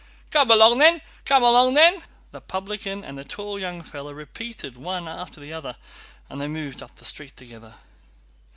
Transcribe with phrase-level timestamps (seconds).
[0.31, 1.03] "Come along then!
[1.25, 2.01] Come along then!"
[2.31, 5.77] the publican and the tall young fellow repeated one after the other,
[6.27, 7.75] and they moved up the street together.